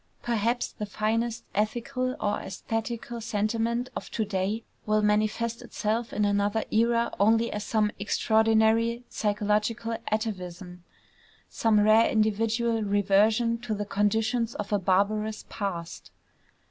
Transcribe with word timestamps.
Perhaps 0.23 0.71
the 0.71 0.87
finest 0.87 1.43
ethical 1.53 2.13
or 2.19 2.39
æsthetical 2.39 3.21
sentiment 3.21 3.91
of 3.95 4.09
to 4.09 4.25
day 4.25 4.63
will 4.87 5.03
manifest 5.03 5.61
itself 5.61 6.11
in 6.11 6.25
another 6.25 6.63
era 6.71 7.13
only 7.19 7.51
as 7.51 7.63
some 7.65 7.91
extraordinary 7.99 9.03
psychological 9.09 9.95
atavism, 10.11 10.83
some 11.49 11.79
rare 11.81 12.09
individual 12.09 12.81
reversion 12.81 13.59
to 13.59 13.75
the 13.75 13.85
conditions 13.85 14.55
of 14.55 14.73
a 14.73 14.79
barbarous 14.79 15.45
past. 15.49 16.09